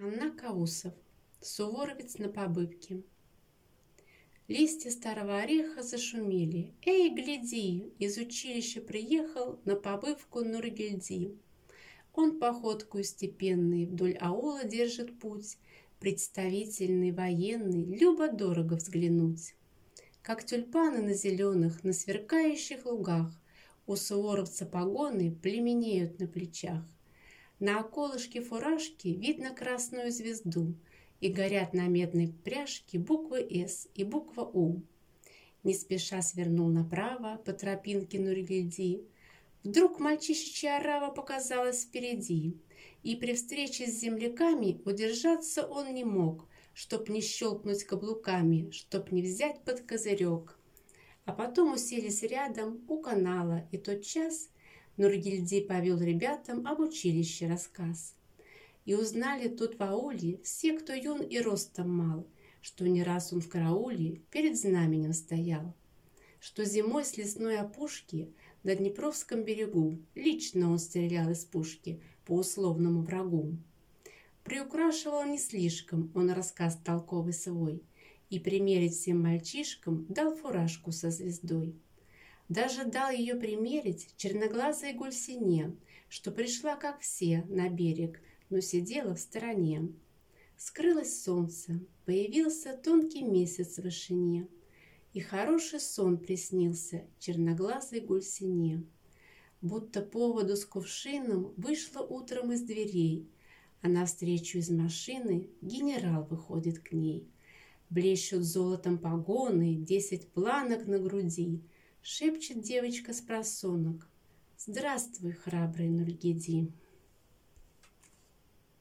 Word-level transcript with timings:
Анна 0.00 0.30
Каусов. 0.30 0.92
Суворовец 1.40 2.18
на 2.18 2.28
побывке. 2.28 3.02
Листья 4.46 4.90
старого 4.90 5.38
ореха 5.40 5.82
зашумели. 5.82 6.72
«Эй, 6.82 7.10
гляди!» 7.10 7.92
Из 7.98 8.16
училища 8.16 8.80
приехал 8.80 9.58
на 9.64 9.74
побывку 9.74 10.44
Нургельди. 10.44 11.36
Он 12.14 12.38
походку 12.38 13.02
степенный 13.02 13.86
вдоль 13.86 14.16
аула 14.18 14.62
держит 14.62 15.18
путь, 15.18 15.58
Представительный, 15.98 17.10
военный, 17.10 17.84
любо-дорого 17.98 18.74
взглянуть. 18.74 19.56
Как 20.22 20.44
тюльпаны 20.44 21.02
на 21.02 21.14
зеленых, 21.14 21.82
на 21.82 21.92
сверкающих 21.92 22.86
лугах, 22.86 23.32
У 23.88 23.96
суворовца 23.96 24.64
погоны 24.64 25.34
племенеют 25.34 26.20
на 26.20 26.28
плечах. 26.28 26.84
На 27.60 27.80
околышке 27.80 28.40
фуражки 28.40 29.08
видно 29.08 29.52
красную 29.52 30.12
звезду, 30.12 30.74
И 31.20 31.28
горят 31.28 31.74
на 31.74 31.88
медной 31.88 32.32
пряжке 32.44 33.00
буквы 33.00 33.40
«С» 33.50 33.88
и 33.94 34.04
буква 34.04 34.42
«У». 34.42 34.82
Не 35.64 35.74
спеша 35.74 36.22
свернул 36.22 36.68
направо 36.68 37.40
по 37.44 37.52
тропинке 37.52 38.20
Нургельди. 38.20 39.02
Вдруг 39.64 39.98
мальчишечья 39.98 40.76
орава 40.76 41.10
показалась 41.10 41.82
впереди, 41.82 42.56
И 43.02 43.16
при 43.16 43.34
встрече 43.34 43.88
с 43.88 43.98
земляками 43.98 44.80
удержаться 44.84 45.66
он 45.66 45.92
не 45.92 46.04
мог, 46.04 46.46
Чтоб 46.74 47.08
не 47.08 47.20
щелкнуть 47.20 47.82
каблуками, 47.82 48.70
чтоб 48.70 49.10
не 49.10 49.22
взять 49.22 49.64
под 49.64 49.80
козырек. 49.80 50.56
А 51.24 51.32
потом 51.32 51.72
уселись 51.72 52.22
рядом 52.22 52.84
у 52.86 53.00
канала, 53.00 53.68
и 53.72 53.78
тот 53.78 54.02
час 54.02 54.48
Нургильди 54.98 55.60
повел 55.60 56.00
ребятам 56.00 56.66
об 56.66 56.80
училище 56.80 57.46
рассказ. 57.46 58.16
И 58.84 58.96
узнали 58.96 59.48
тут 59.48 59.78
в 59.78 59.82
ауле 59.82 60.40
все, 60.42 60.72
кто 60.76 60.92
юн 60.92 61.22
и 61.22 61.38
ростом 61.38 61.90
мал, 61.96 62.26
Что 62.60 62.88
не 62.88 63.04
раз 63.04 63.32
он 63.32 63.40
в 63.40 63.48
карауле 63.48 64.22
перед 64.32 64.58
знаменем 64.58 65.12
стоял, 65.12 65.72
Что 66.40 66.64
зимой 66.64 67.04
с 67.04 67.16
лесной 67.16 67.58
опушки 67.58 68.34
на 68.64 68.74
Днепровском 68.74 69.44
берегу 69.44 69.98
Лично 70.16 70.72
он 70.72 70.80
стрелял 70.80 71.30
из 71.30 71.44
пушки 71.44 72.02
по 72.24 72.32
условному 72.32 73.02
врагу. 73.02 73.56
Приукрашивал 74.42 75.24
не 75.26 75.38
слишком 75.38 76.10
он 76.16 76.30
рассказ 76.30 76.76
толковый 76.84 77.34
свой 77.34 77.84
И 78.30 78.40
примерить 78.40 78.94
всем 78.94 79.22
мальчишкам 79.22 80.06
дал 80.08 80.34
фуражку 80.34 80.90
со 80.90 81.10
звездой. 81.10 81.76
Даже 82.48 82.86
дал 82.86 83.10
ее 83.10 83.34
примерить 83.34 84.14
черноглазой 84.16 84.94
гульсине, 84.94 85.76
Что 86.08 86.30
пришла, 86.30 86.76
как 86.76 87.00
все, 87.00 87.44
на 87.48 87.68
берег, 87.68 88.22
но 88.48 88.60
сидела 88.60 89.14
в 89.14 89.20
стороне. 89.20 89.92
Скрылось 90.56 91.22
солнце, 91.22 91.80
появился 92.06 92.72
тонкий 92.72 93.22
месяц 93.22 93.76
в 93.76 93.82
вышине, 93.82 94.48
И 95.12 95.20
хороший 95.20 95.80
сон 95.80 96.16
приснился 96.16 97.04
черноглазой 97.18 98.00
гульсине. 98.00 98.82
Будто 99.60 100.00
поводу 100.00 100.56
с 100.56 100.64
кувшином 100.64 101.52
вышла 101.58 102.00
утром 102.00 102.52
из 102.52 102.62
дверей, 102.62 103.28
А 103.82 103.88
навстречу 103.88 104.56
из 104.56 104.70
машины 104.70 105.50
генерал 105.60 106.24
выходит 106.24 106.78
к 106.78 106.92
ней. 106.92 107.28
Блещут 107.90 108.42
золотом 108.42 108.96
погоны, 108.96 109.74
десять 109.74 110.28
планок 110.28 110.86
на 110.86 110.98
груди— 110.98 111.62
Шепчет 112.10 112.62
девочка 112.62 113.12
с 113.12 113.20
просонок. 113.20 114.08
Здравствуй, 114.56 115.32
храбрый 115.32 115.90
Нульгиди. 115.90 116.72